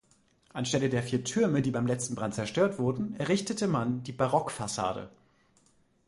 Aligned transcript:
Anstelle 0.51 0.89
der 0.89 1.03
vier 1.03 1.23
Türme, 1.23 1.61
die 1.61 1.69
beim 1.69 1.85
letzten 1.85 2.15
Brand 2.15 2.33
zerstört 2.33 2.79
wurden, 2.79 3.13
errichtete 3.19 3.67
man 3.67 4.01
die 4.01 4.11
Barockfassade. 4.13 5.11